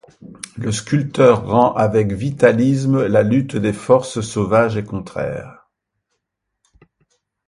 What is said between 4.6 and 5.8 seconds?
et contraires.